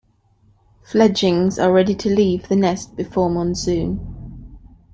[0.81, 4.57] Fledgings are ready to leave the nest before monsoon.